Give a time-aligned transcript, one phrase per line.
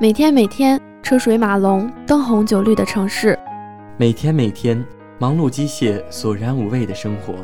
[0.00, 3.38] 每天每天车水马龙、灯红酒绿的城市，
[3.96, 4.84] 每天每天
[5.18, 7.34] 忙碌机械、索然无味的生活。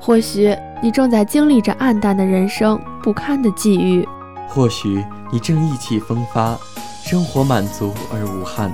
[0.00, 4.04] 或许你正在经历着暗淡的人生、不堪的际遇；
[4.48, 6.58] 或许你正意气风发，
[7.02, 8.72] 生活满足而无憾。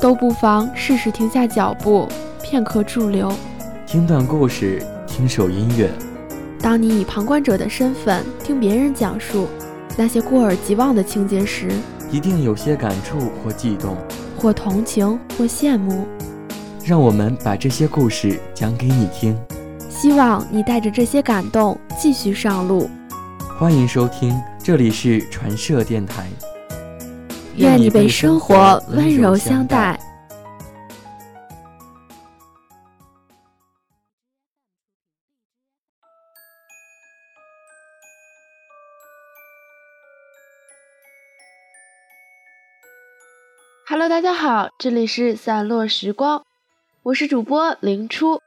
[0.00, 2.06] 都不妨试试停下脚步，
[2.42, 3.32] 片刻驻留，
[3.86, 5.90] 听段故事，听首音乐。
[6.60, 9.48] 当你以旁观者的身份听别人讲述
[10.00, 11.68] 那些过耳即忘的情节时，
[12.08, 13.96] 一定有些感触或悸动，
[14.36, 16.06] 或同情或羡慕。
[16.84, 19.36] 让我们把这些故事讲给你听，
[19.90, 22.88] 希望你带着这些感动继续上路。
[23.58, 26.28] 欢迎收听，这里是传社电台。
[27.56, 29.98] 愿你被生活温柔相待。
[43.90, 46.44] Hello，大家好，这里是散落时光，
[47.04, 48.42] 我是主播林初。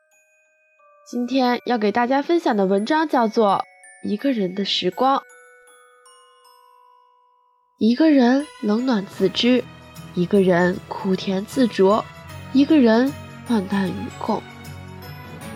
[1.09, 3.65] 今天要给大家分享的文章叫做
[4.07, 5.17] 《一个人的时光》。
[7.79, 9.63] 一个人冷暖自知，
[10.13, 12.03] 一个人苦甜自酌，
[12.53, 13.11] 一个人
[13.47, 14.43] 患难与共。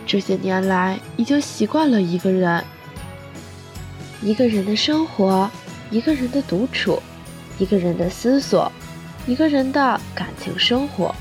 [0.07, 2.65] 这些年来，已经习惯了一个人，
[4.23, 5.47] 一个人的生活，
[5.91, 6.99] 一个人的独处，
[7.59, 8.71] 一个人的思索，
[9.27, 11.13] 一个人的感情生活，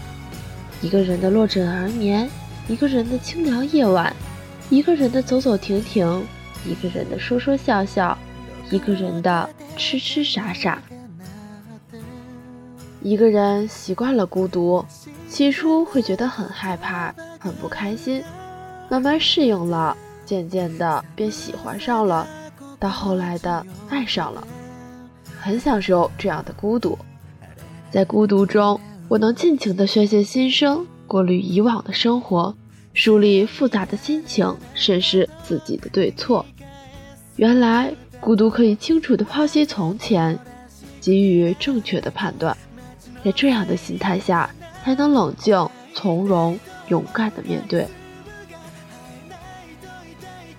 [0.82, 2.28] 一个人的落枕而眠，
[2.68, 4.14] 一个人的清凉夜晚，
[4.68, 6.22] 一个人的走走停停，
[6.66, 8.16] 一个人的说说笑笑，
[8.70, 10.82] 一个人的痴痴傻傻。
[13.00, 14.84] 一个人习惯了孤独，
[15.26, 18.22] 起初会觉得很害怕、很不开心，
[18.90, 19.96] 慢慢适应了，
[20.26, 22.26] 渐渐的便喜欢上了，
[22.78, 24.46] 到后来的爱上了，
[25.40, 26.98] 很享受这样的孤独。
[27.94, 32.52] 在孤独中，我能尽情的宣泄心声，过滤以往的生活，
[32.92, 36.44] 梳理复杂的心情，审视自己的对错。
[37.36, 40.36] 原来，孤独可以清楚的剖析从前，
[41.00, 42.56] 给予正确的判断。
[43.24, 44.50] 在这样的心态下，
[44.82, 47.86] 才能冷静、从容、勇敢地面对。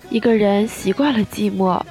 [0.08, 1.82] 一个人习惯了寂寞，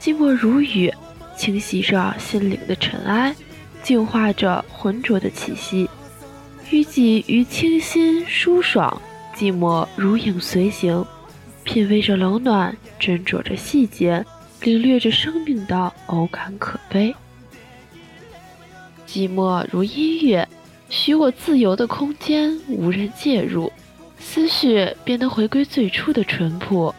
[0.00, 0.94] 寂寞如雨，
[1.36, 3.34] 清洗着心灵的尘埃，
[3.82, 5.88] 净化着浑浊的气息。
[6.70, 9.00] 雨季于清新舒爽，
[9.36, 11.04] 寂寞如影随形，
[11.64, 14.24] 品味着冷暖，斟酌着细节，
[14.62, 17.14] 领略着生命的偶感可悲。
[19.06, 20.48] 寂寞如音乐，
[20.88, 23.70] 许我自由的空间，无人介入，
[24.18, 26.94] 思绪便能回归最初的淳朴。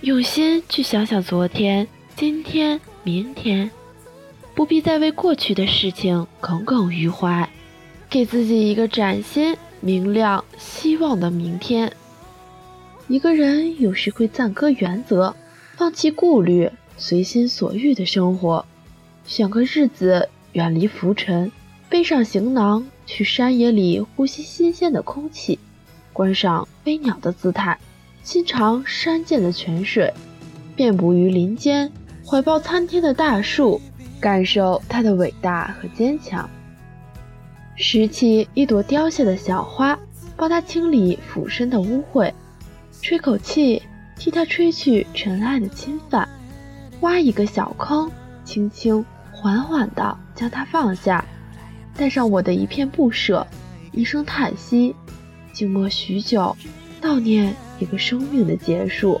[0.00, 1.86] 用心去想想昨天、
[2.16, 3.70] 今天、明天，
[4.62, 7.50] 不必再为过去的事情耿耿于怀，
[8.08, 11.92] 给自己一个崭新、明亮、希望的明天。
[13.08, 15.34] 一个人有时会暂搁原则，
[15.74, 18.64] 放弃顾虑，随心所欲的生活，
[19.26, 20.28] 选个日子。
[20.52, 21.50] 远离浮尘，
[21.88, 25.58] 背上行囊，去山野里呼吸新鲜的空气，
[26.12, 27.76] 观赏飞鸟的姿态，
[28.22, 30.14] 欣赏山涧的泉水，
[30.76, 31.90] 遍布于林间，
[32.24, 33.80] 怀抱参天的大树，
[34.22, 36.48] 感受它的伟大和坚强。
[37.74, 39.98] 拾起一朵凋谢的小花，
[40.36, 42.32] 帮它清理俯身的污秽，
[43.02, 43.82] 吹口气，
[44.16, 46.28] 替它吹去尘埃的侵犯，
[47.00, 48.08] 挖一个小坑，
[48.44, 49.04] 轻轻。
[49.32, 51.24] 缓缓地将它放下，
[51.96, 53.44] 带上我的一片不舍，
[53.90, 54.94] 一声叹息，
[55.52, 56.56] 静默许久，
[57.00, 59.20] 悼念一个生命的结束。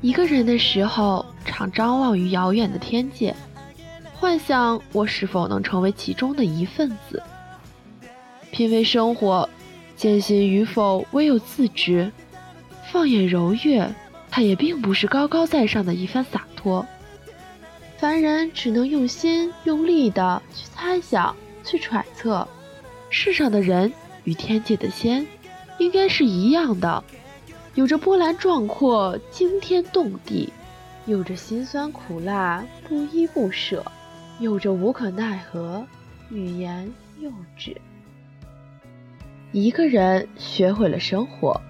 [0.00, 3.34] 一个人的时候，常张望于遥远的天界，
[4.14, 7.22] 幻想我是否能成为其中的一份子。
[8.50, 9.48] 品味生活，
[9.96, 12.10] 艰辛与否，唯有自知。
[12.90, 13.92] 放眼柔月，
[14.30, 16.86] 它也并不是高高在上的一番洒脱。
[17.98, 22.46] 凡人只能用心用力的去猜想、去揣测，
[23.10, 23.92] 世上的人
[24.24, 25.26] 与天界的仙，
[25.78, 27.02] 应该是一样的，
[27.74, 30.52] 有着波澜壮阔、惊天动地，
[31.06, 33.84] 有着辛酸苦辣、不依不舍，
[34.38, 35.84] 有着无可奈何、
[36.30, 36.90] 语言
[37.20, 37.76] 幼稚。
[39.52, 41.60] 一个人学会了生活，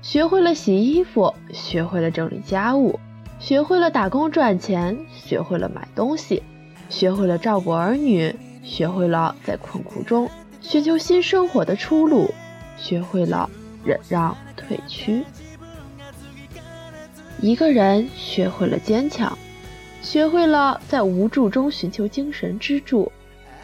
[0.00, 2.98] 学会了洗衣服，学会了整理家务。
[3.38, 6.42] 学会了打工赚钱，学会了买东西，
[6.88, 10.28] 学会了照顾儿女，学会了在困苦中
[10.60, 12.34] 寻求新生活的出路，
[12.76, 13.48] 学会了
[13.84, 15.22] 忍让退屈。
[17.40, 19.38] 一个人学会了坚强，
[20.02, 23.10] 学会了在无助中寻求精神支柱，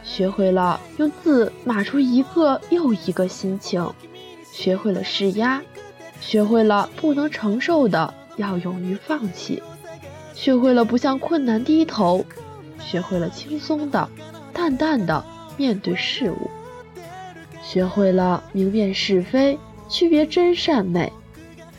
[0.04, 3.92] 学会了用字码出一个又一个心情，
[4.52, 5.60] 学会了释压，
[6.20, 9.60] 学会了不能承受的要勇于放弃，
[10.34, 12.24] 学会了不向困难低头，
[12.78, 14.08] 学会了轻松的、
[14.52, 15.24] 淡淡的
[15.56, 16.48] 面对事物，
[17.60, 21.12] 学会了明辨是非，区别真善美，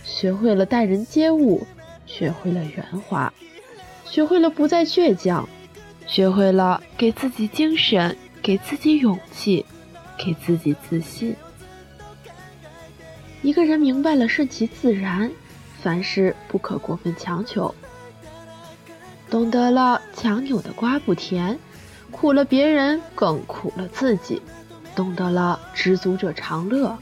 [0.03, 1.65] 学会了待人接物，
[2.05, 3.31] 学会了圆滑。
[4.05, 5.47] 学会了不再倔强，
[6.05, 9.65] 学会了给自己精神，给自己勇气，
[10.17, 11.35] 给自己自信。
[13.41, 15.31] 一个人明白了顺其自然，
[15.81, 17.73] 凡事不可过分强求，
[19.29, 21.59] 懂得了强扭的瓜不甜，
[22.11, 24.41] 苦了别人更苦了自己，
[24.95, 26.97] 懂得了知足者常乐，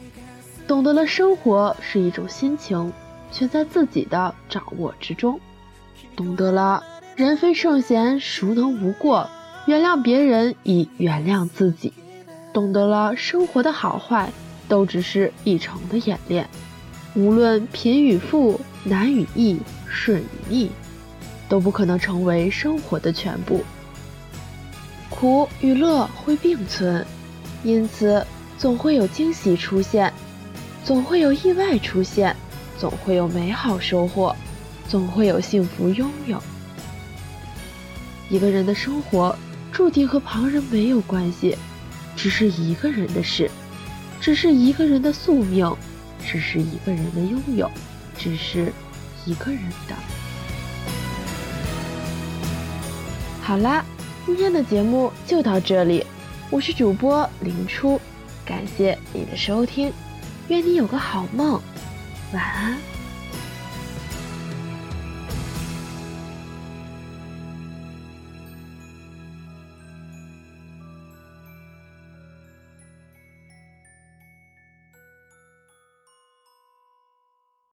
[0.68, 2.92] 懂得了生活是一种心情，
[3.34, 5.40] 全在自己的掌握之中，
[6.16, 6.84] 懂得了。
[7.16, 9.30] 人非圣贤，孰能无过？
[9.66, 11.92] 原谅别人，以原谅自己。
[12.54, 14.32] 懂得了生活的好坏，
[14.68, 16.48] 都只是一程的演练。
[17.16, 20.72] 无论贫与富，难与易，顺与逆，
[21.50, 23.64] 都不可能成为生活的全部。
[25.10, 27.06] 苦与乐会并存，
[27.64, 28.26] 因此
[28.58, 30.12] 总会有惊喜出现，
[30.84, 32.36] 总会有意外出现，
[32.84, 34.36] 总会有美好收获，
[34.90, 36.38] 总会有幸福拥有。
[38.28, 39.34] 一个人的生活
[39.72, 41.58] 注定和旁人没有关系，
[42.14, 43.50] 只是一个人的事，
[44.20, 45.74] 只是一个人的宿命，
[46.26, 47.72] 只是一个人的拥有，
[48.18, 48.70] 只是
[49.26, 49.96] 一个人的。
[53.42, 53.86] 好啦，
[54.26, 56.06] 今天的节目就到这里，
[56.50, 57.98] 我是主播林初，
[58.44, 59.90] 感谢你的收听，
[60.50, 61.62] 愿你有个好梦，
[62.34, 62.93] 晚安。